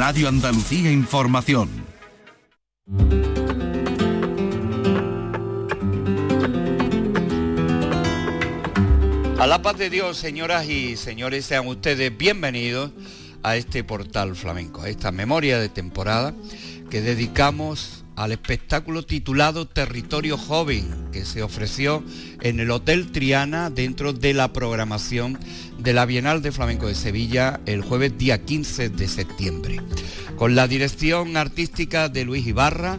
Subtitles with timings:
[0.00, 1.68] Radio Andalucía Información.
[9.38, 12.92] A la paz de Dios, señoras y señores, sean ustedes bienvenidos
[13.42, 16.32] a este portal flamenco, a esta memoria de temporada
[16.88, 22.04] que dedicamos al espectáculo titulado Territorio Joven, que se ofreció
[22.42, 25.38] en el Hotel Triana dentro de la programación
[25.78, 29.80] de la Bienal de Flamenco de Sevilla el jueves día 15 de septiembre,
[30.36, 32.98] con la dirección artística de Luis Ibarra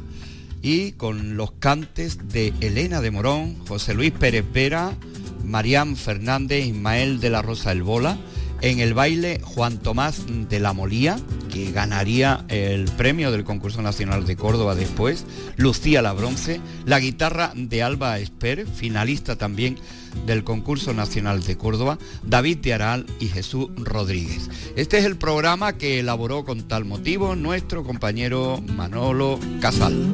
[0.64, 4.98] y con los cantes de Elena de Morón, José Luis Pérez Vera,
[5.44, 8.18] Marián Fernández, Ismael de la Rosa El Bola,
[8.62, 11.20] en el baile Juan Tomás de la Molía,
[11.52, 15.26] que ganaría el premio del concurso nacional de Córdoba después,
[15.58, 19.78] Lucía la Bronce, la guitarra de Alba Esper, finalista también
[20.26, 24.50] del concurso nacional de Córdoba, David de Aral y Jesús Rodríguez.
[24.76, 30.14] Este es el programa que elaboró con tal motivo nuestro compañero Manolo Casal.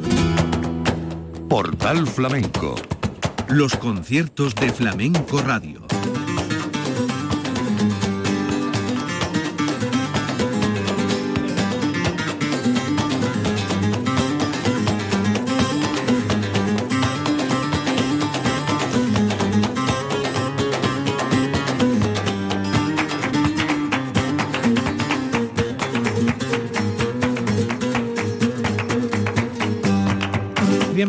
[1.48, 2.74] Portal Flamenco.
[3.48, 5.86] Los conciertos de Flamenco Radio.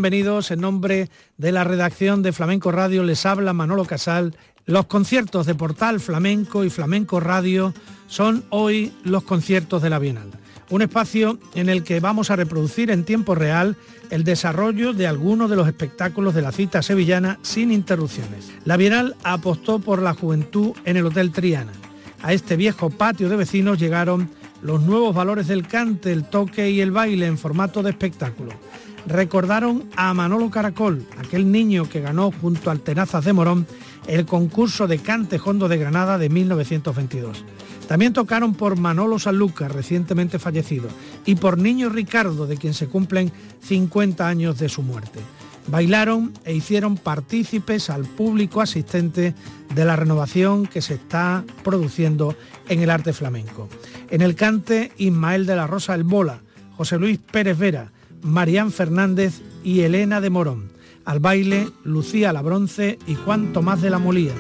[0.10, 0.50] Bienvenidos.
[0.50, 1.08] En nombre
[1.38, 4.36] de la redacción de Flamenco Radio les habla Manolo Casal.
[4.66, 7.76] Los conciertos de Portal Flamenco y Flamenco Radio
[8.08, 10.32] son hoy los conciertos de la Bienal.
[10.72, 13.76] Un espacio en el que vamos a reproducir en tiempo real
[14.10, 18.52] el desarrollo de algunos de los espectáculos de la cita sevillana sin interrupciones.
[18.66, 21.74] La Bienal apostó por la juventud en el Hotel Triana.
[22.24, 24.32] A este viejo patio de vecinos llegaron
[24.64, 28.54] los nuevos valores del cante, el toque y el baile en formato de espectáculo
[29.10, 33.66] recordaron a Manolo Caracol, aquel niño que ganó junto al Tenazas de Morón
[34.08, 37.44] el concurso de cante hondo de Granada de 1922.
[37.88, 40.88] También tocaron por Manolo Sanluca, recientemente fallecido,
[41.26, 43.32] y por Niño Ricardo, de quien se cumplen
[43.62, 45.20] 50 años de su muerte.
[45.68, 49.34] Bailaron e hicieron partícipes al público asistente
[49.74, 52.36] de la renovación que se está produciendo
[52.68, 53.68] en el arte flamenco.
[54.12, 56.42] En el cante, Ismael de la Rosa El Bola,
[56.78, 60.72] José Luis Pérez Vera, Marían Fernández y Elena de Morón.
[61.06, 64.34] Al baile, Lucía La Bronce y Juan Tomás de la Molía.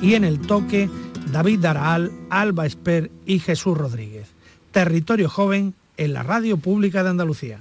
[0.00, 0.90] Y en el toque,
[1.32, 4.28] David Daraal, Alba Esper y Jesús Rodríguez.
[4.72, 7.60] Territorio Joven en la Radio Pública de Andalucía.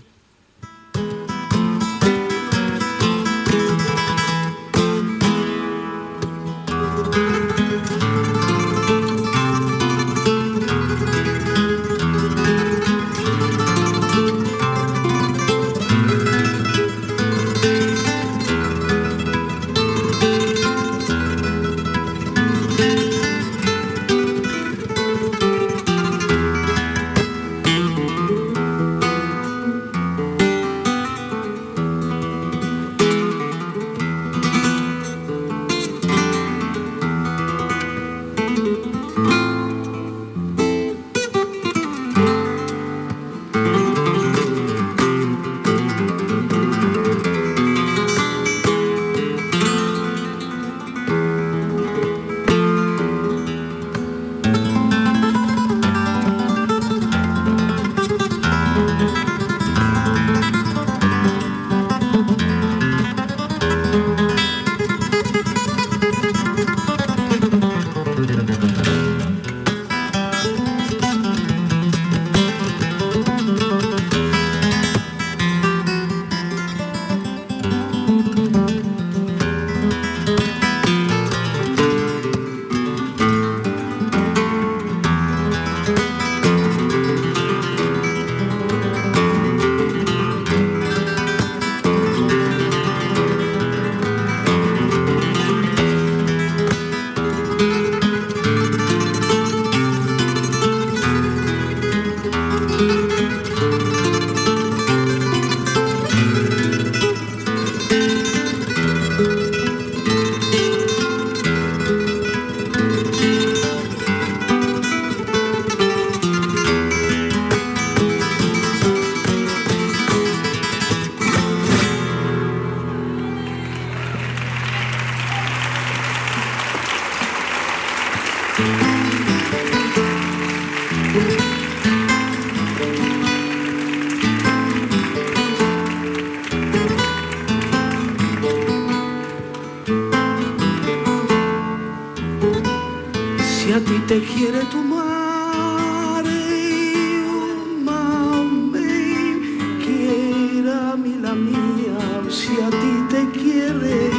[151.36, 154.10] Mía, si a ti te quiere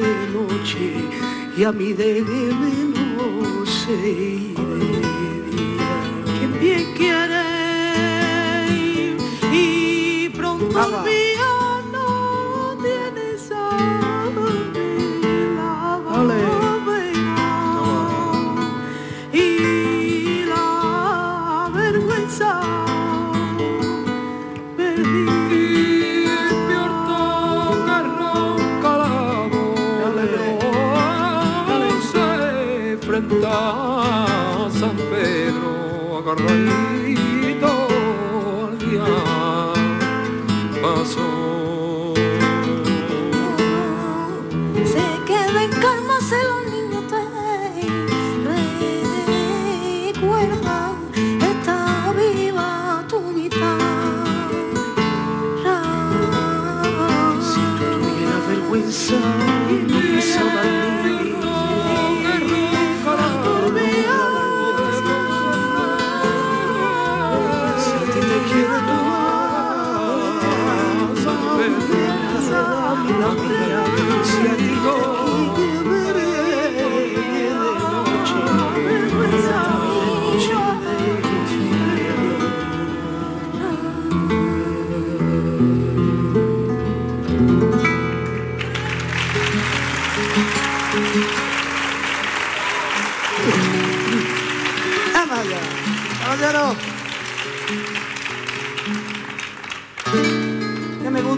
[0.00, 0.92] de noche
[1.56, 2.22] y a mí de
[3.16, 4.54] noche
[6.38, 7.44] que bien quiere
[9.52, 11.25] y pronto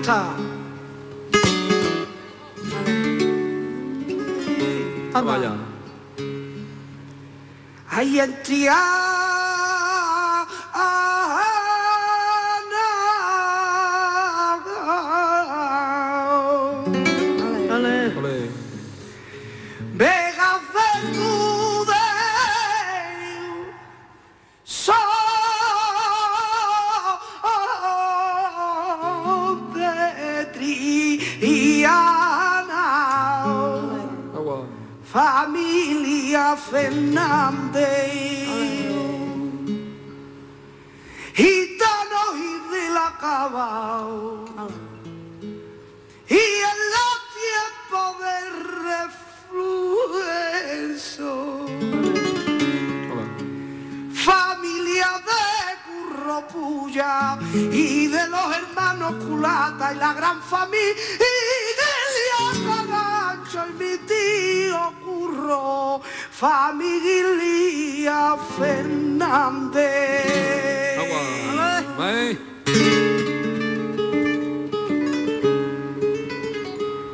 [0.08, 0.36] guitar.
[5.12, 5.52] Vaya.
[7.88, 8.20] Hay
[59.92, 60.94] y la gran familia
[62.66, 66.00] Carrancho y mi tío Curro,
[66.30, 70.08] familia Fernández.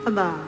[0.07, 0.44] Anda.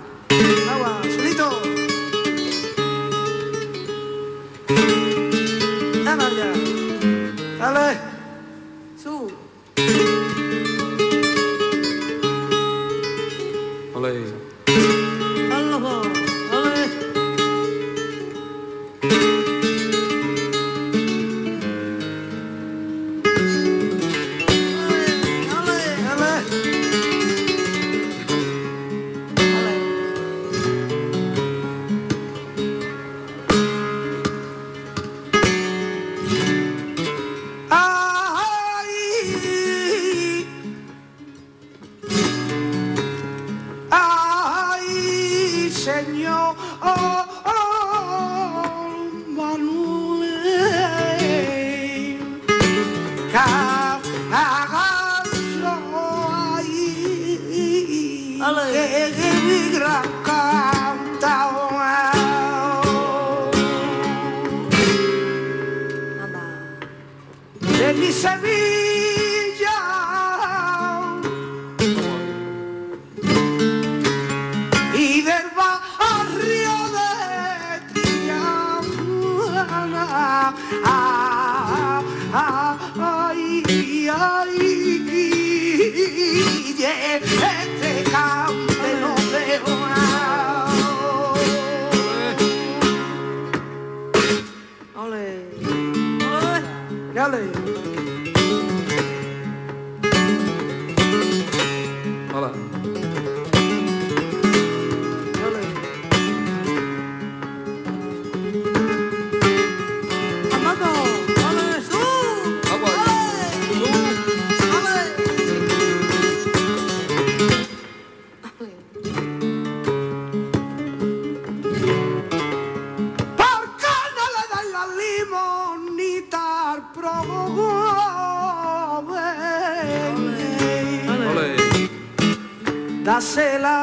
[133.07, 133.77] Dásela.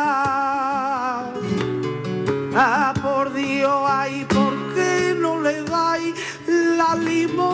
[2.55, 6.13] Ah, por Dios, ay, ¿por qué no le dais
[6.77, 7.53] la limona?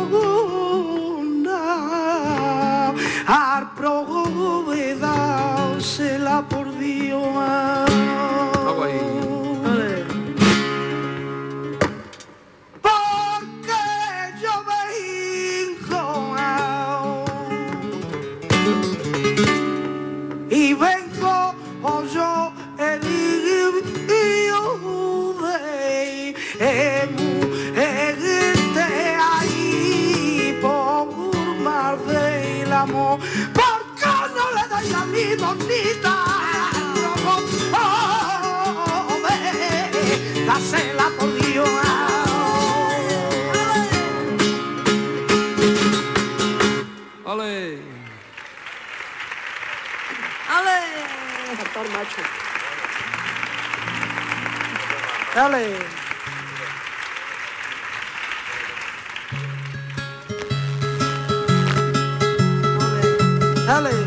[3.28, 3.70] Al
[6.20, 7.20] la por Dios.
[63.66, 63.99] Dale.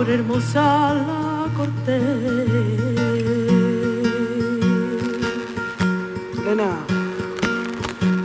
[0.00, 0.14] Dale.
[0.14, 1.96] hermosa la corte.
[6.38, 6.70] Elena.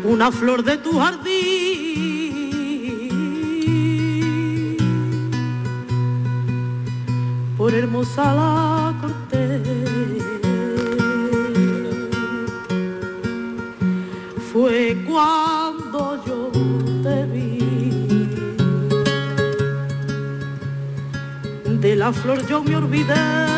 [0.05, 1.25] Una flor de tu jardín.
[7.57, 8.64] Por hermosa la
[22.05, 23.54] la flor yo me olvidé.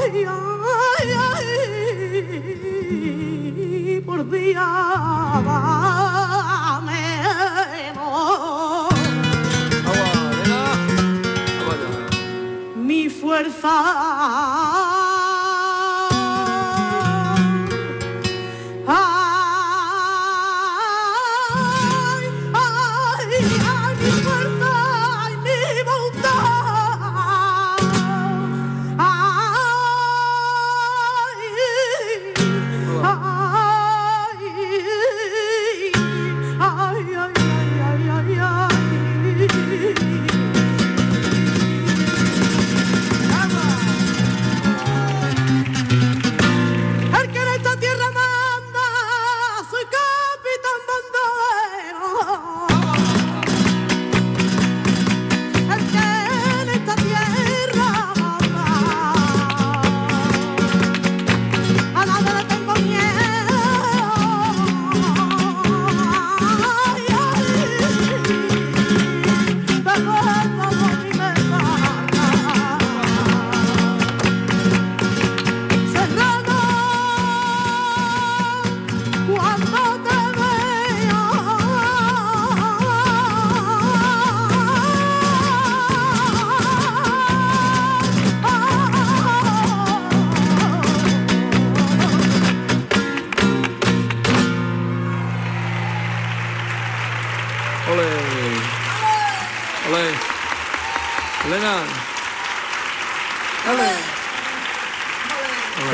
[0.00, 0.59] はい。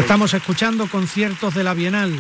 [0.01, 2.13] Estamos escuchando conciertos de la Bienal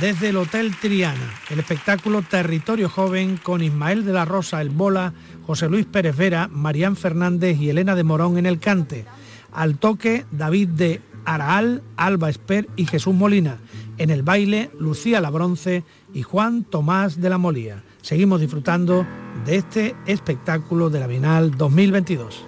[0.00, 5.14] desde el Hotel Triana, el espectáculo Territorio Joven con Ismael de la Rosa, el Bola,
[5.46, 9.06] José Luis Pérez Vera, Marían Fernández y Elena de Morón en el cante.
[9.50, 13.56] Al toque, David de Araal, Alba Esper y Jesús Molina.
[13.96, 17.82] En el baile, Lucía La Bronce y Juan Tomás de la Molía.
[18.02, 19.06] Seguimos disfrutando
[19.46, 22.47] de este espectáculo de la Bienal 2022.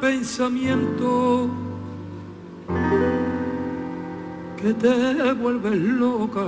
[0.00, 1.48] Pensamiento
[4.56, 6.46] que te vuelve loca.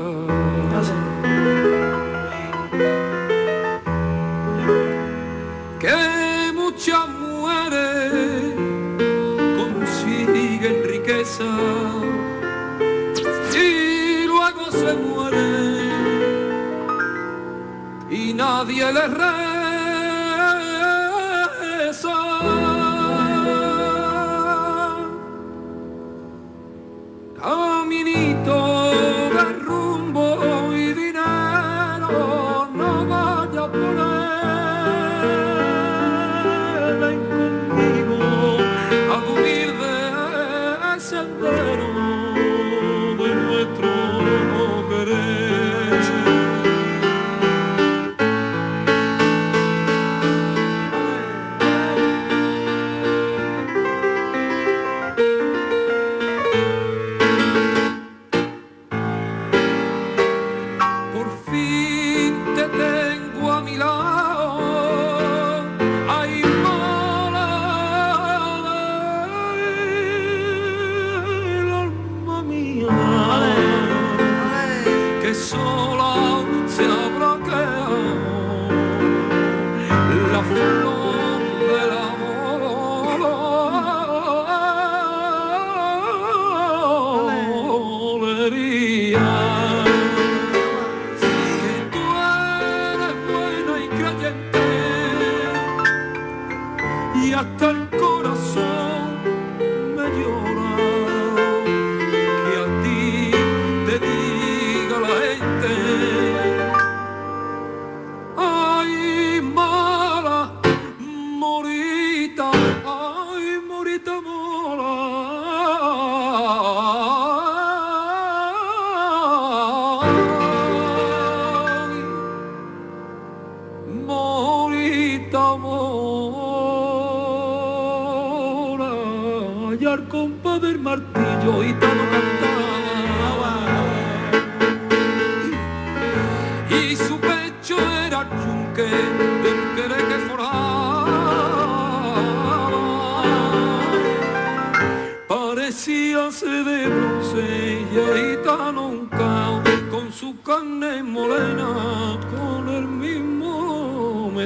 [5.78, 8.54] Que muchas mujeres
[9.58, 11.44] consiguen riqueza
[13.54, 15.25] y luego se mueren
[18.36, 19.45] nadie les re
[97.36, 99.22] hasta el corazón
[99.94, 100.55] me llora.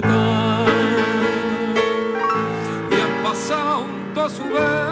[0.00, 0.66] libertad
[2.90, 3.84] y han pasado
[4.28, 4.89] su vez.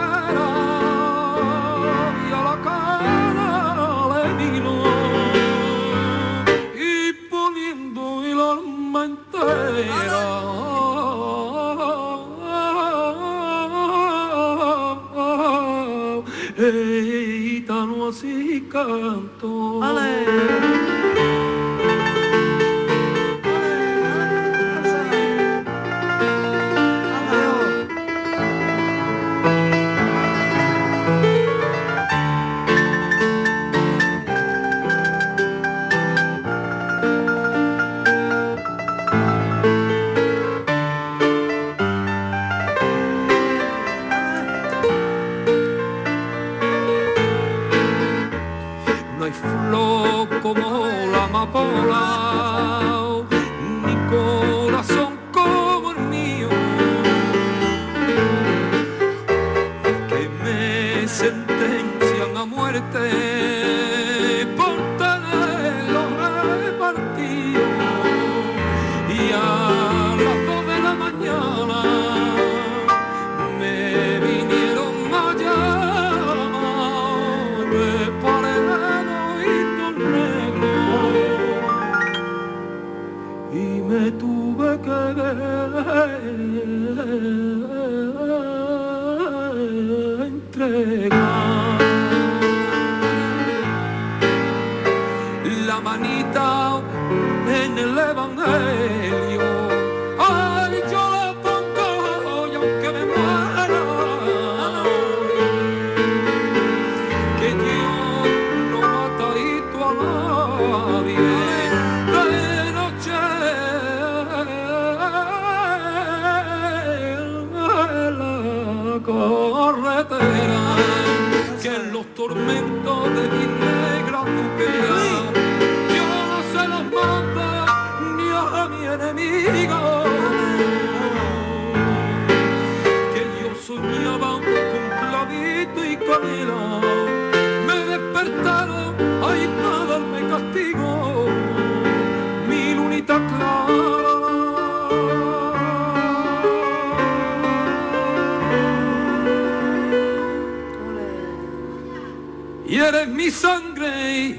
[152.89, 154.35] eres mi sangre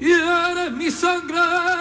[0.00, 1.77] y eres mi sangre.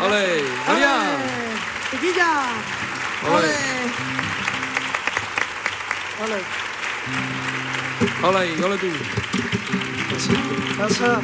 [0.00, 0.44] ¡Ole!
[0.66, 0.94] ¡Julia!
[1.90, 2.30] ¡Chiquilla!
[3.26, 3.54] ¡Ole!
[6.22, 6.38] ¡Ole!
[8.22, 8.62] ¡Hola ahí!
[8.62, 8.86] ¡Ole tú!
[10.78, 11.20] ¡Pasa!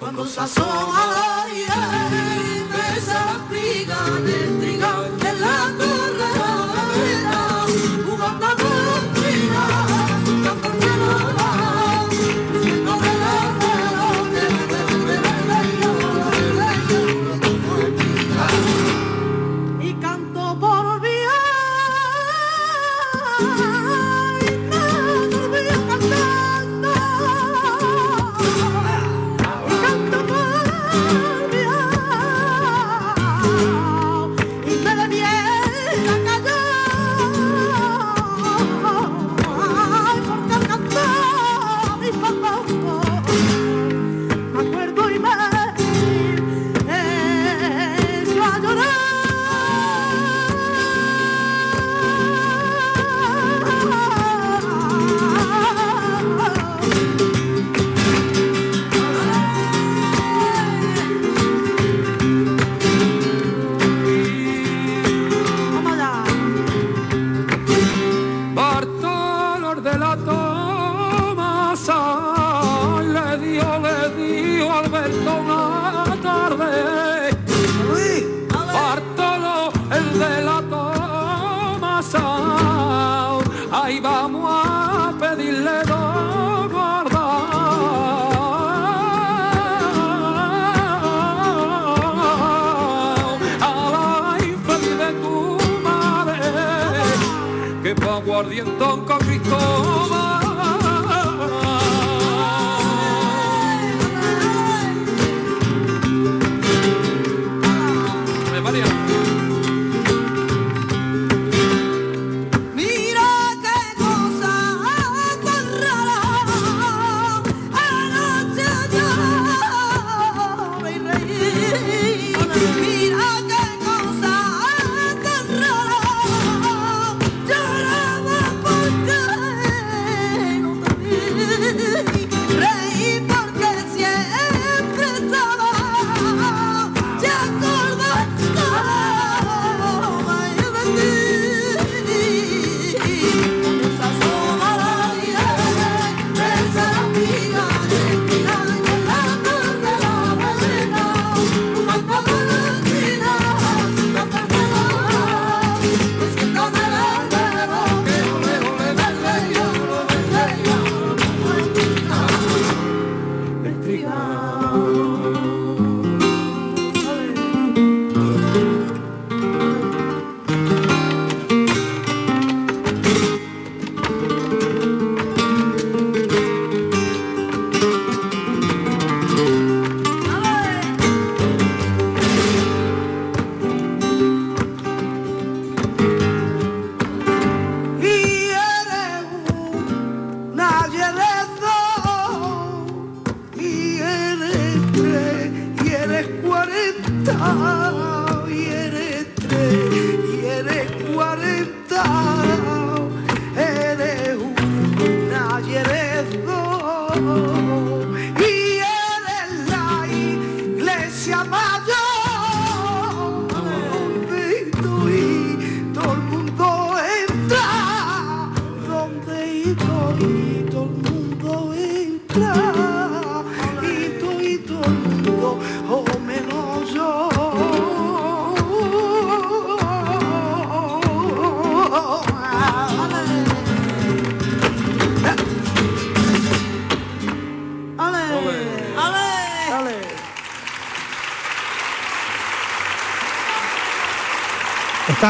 [0.00, 1.21] Cuando se asoma la
[83.70, 86.72] Ahí vamos a pedirle dos
[93.60, 96.40] a la infeliz de tu madre
[97.84, 99.91] que pa' guardientón con Cristóbal.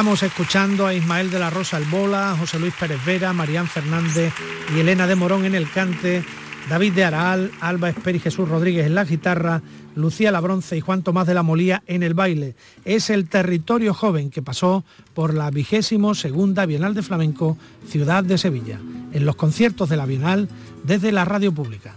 [0.03, 4.35] Estamos escuchando a Ismael de la Rosa Albola, José Luis Pérez Vera, Maríán Fernández
[4.75, 6.25] y Elena de Morón en el cante,
[6.69, 9.63] David de Araal, Alba Esper y Jesús Rodríguez en la guitarra,
[9.95, 12.57] Lucía Labronce y Juan Tomás de la Molía en el baile.
[12.85, 14.85] Es el territorio joven que pasó
[15.15, 18.81] por la vigésimo segunda Bienal de Flamenco Ciudad de Sevilla,
[19.13, 20.49] en los conciertos de la Bienal
[20.83, 21.95] desde la radio pública.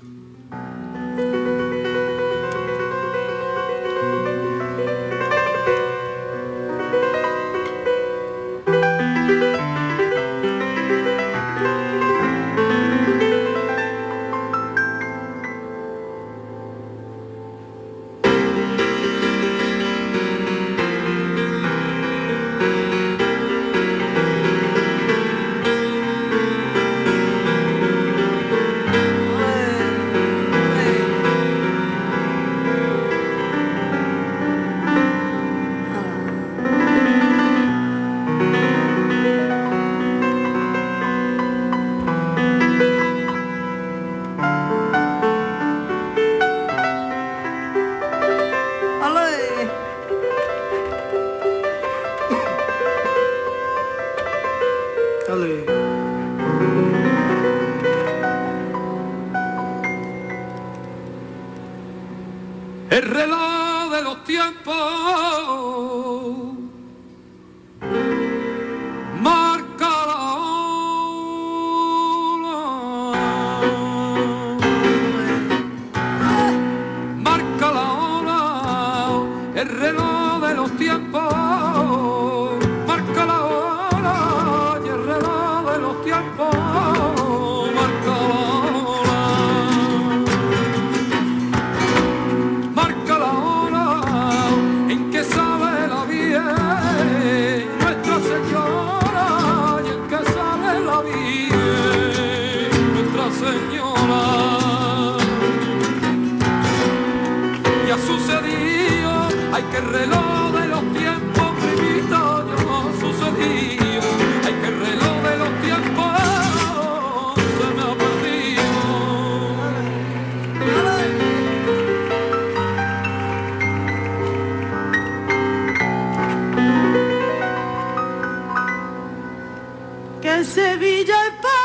[130.26, 131.65] Que Sevilla es para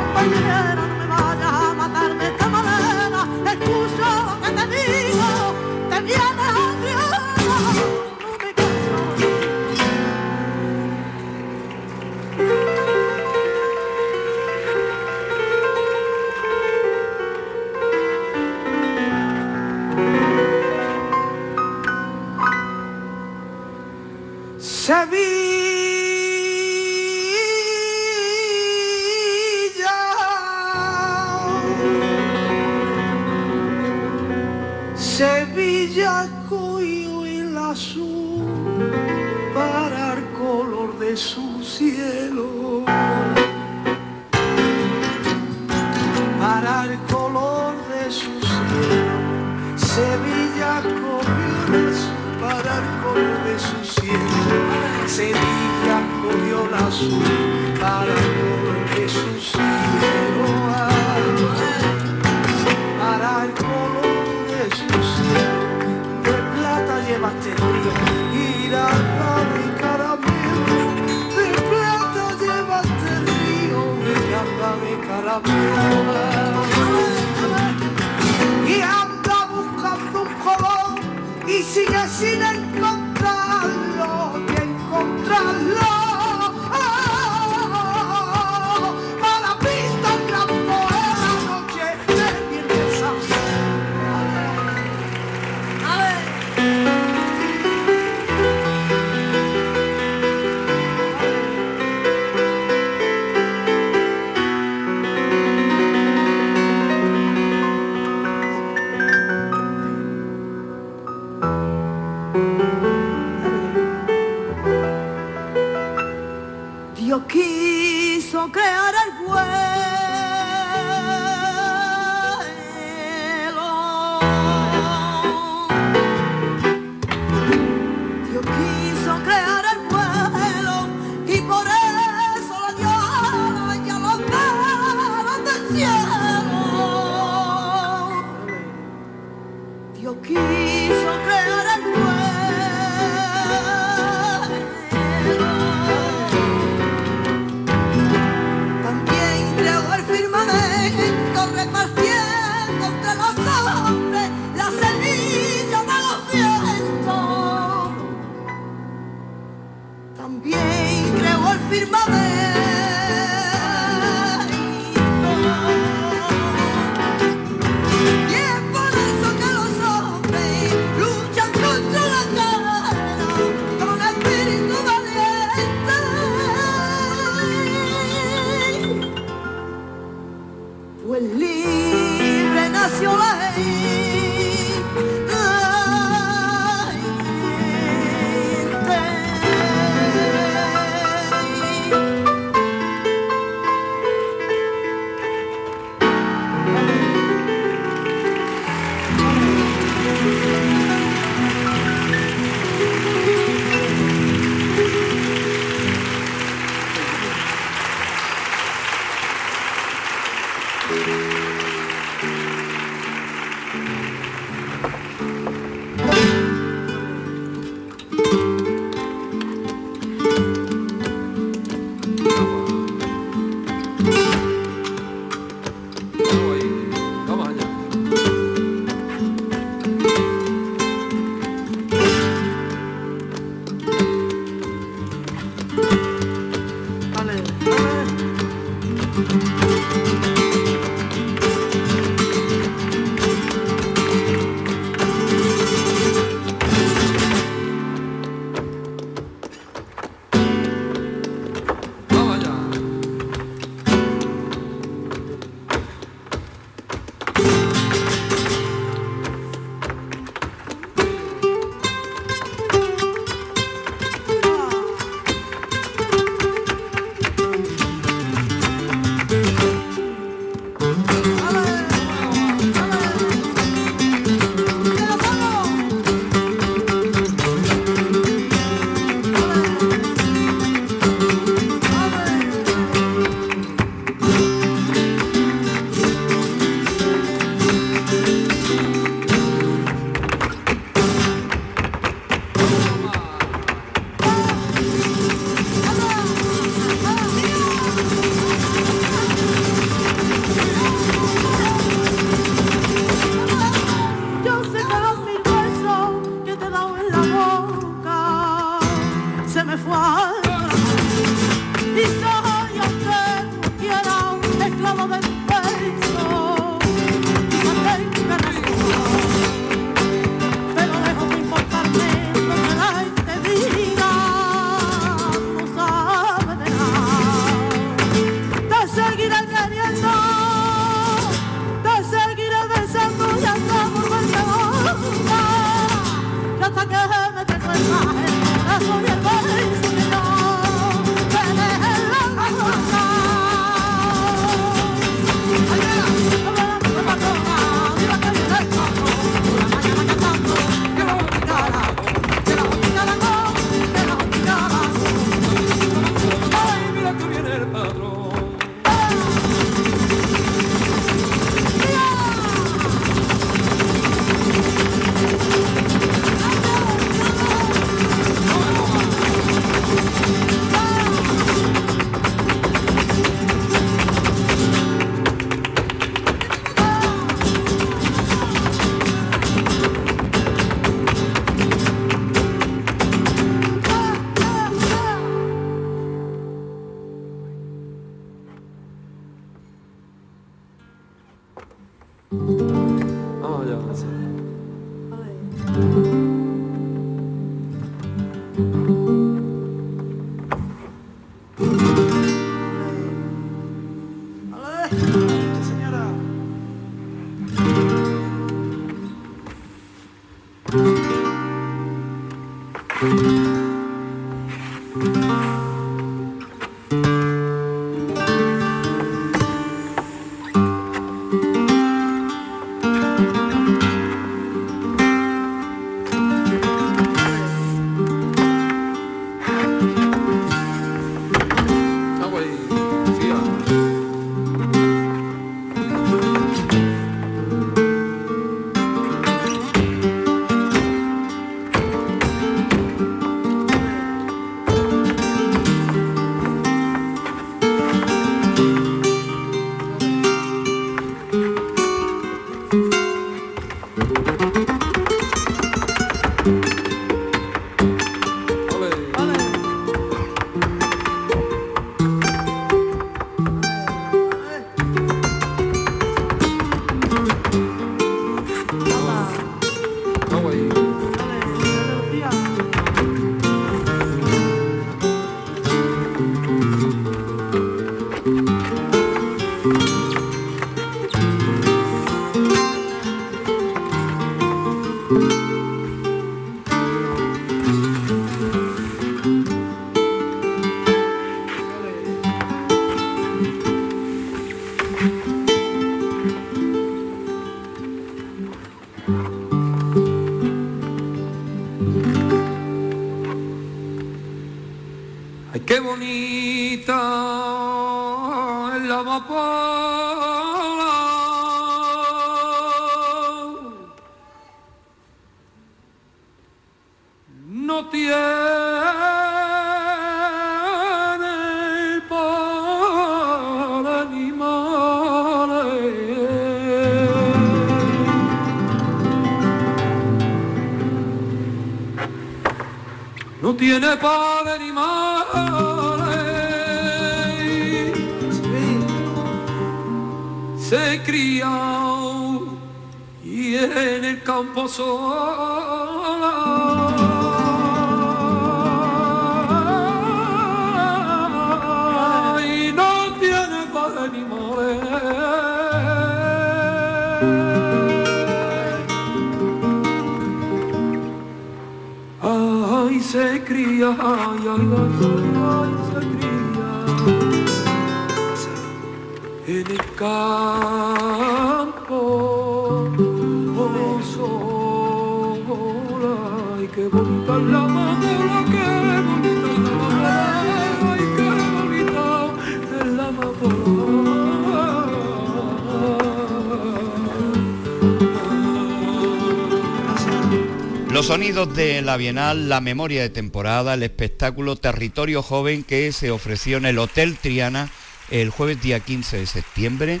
[590.94, 596.12] Los sonidos de la Bienal, la memoria de temporada, el espectáculo Territorio Joven que se
[596.12, 597.68] ofreció en el Hotel Triana
[598.12, 600.00] el jueves día 15 de septiembre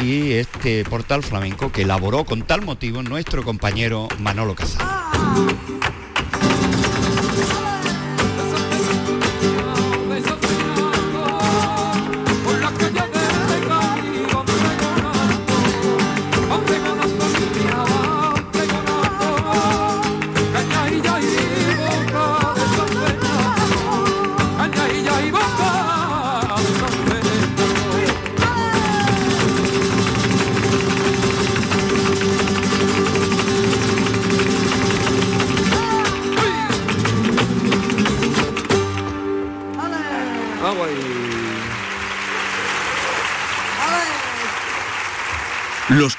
[0.00, 4.80] y este portal flamenco que elaboró con tal motivo nuestro compañero Manolo Casal.
[4.80, 5.91] Ah.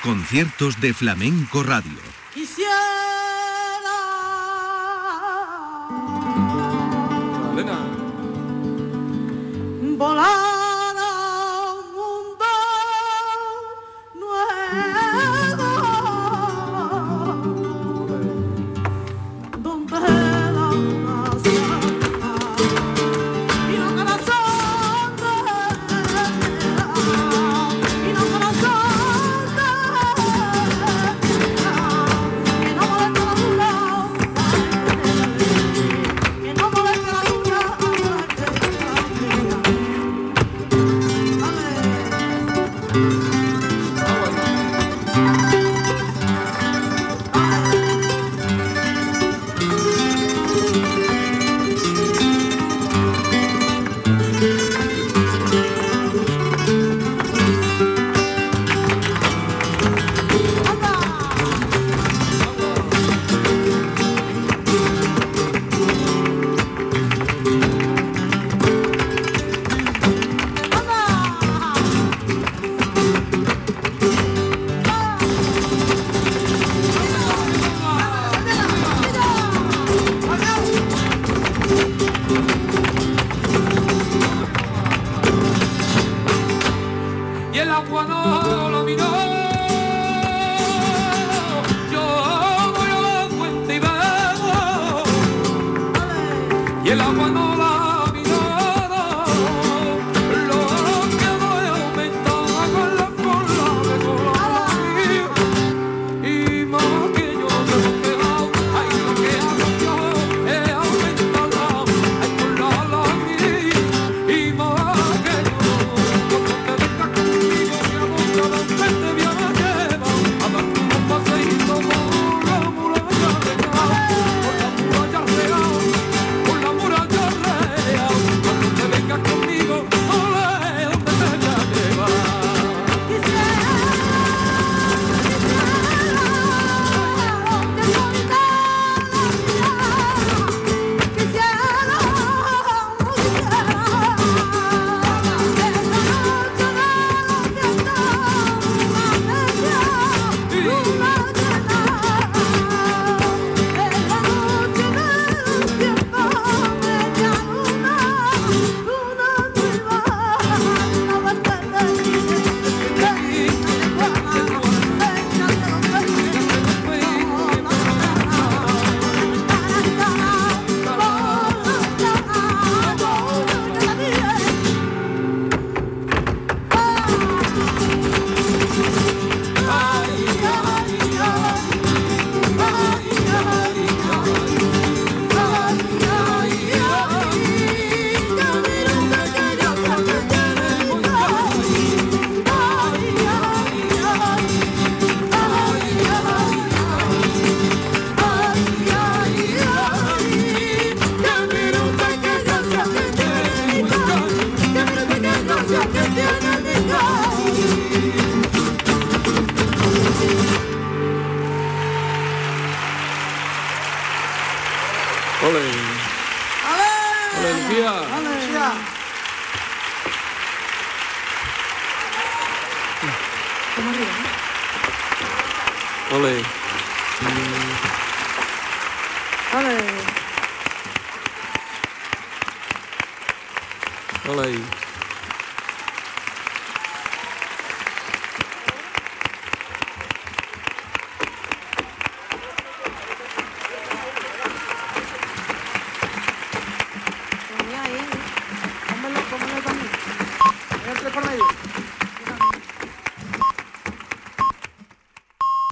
[0.04, 2.13] conciertos de Flamenco Radio.
[45.16, 45.63] Música